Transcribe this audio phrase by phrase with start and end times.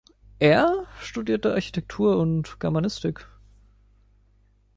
[0.39, 3.27] Er studierte Architektur und Germanistik.